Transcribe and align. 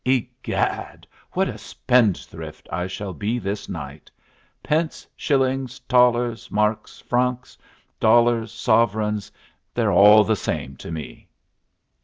Egad, 0.03 1.05
what 1.33 1.47
a 1.47 1.59
spendthrift 1.59 2.67
I 2.71 2.87
shall 2.87 3.13
be 3.13 3.37
this 3.37 3.69
night; 3.69 4.09
pence, 4.63 5.05
shillings, 5.15 5.77
thalers, 5.87 6.49
marks, 6.49 6.99
francs, 7.01 7.55
dollars, 7.99 8.51
sovereigns 8.51 9.31
they 9.75 9.83
are 9.85 10.25
the 10.25 10.35
same 10.35 10.75
to 10.77 10.89
me! 10.91 11.27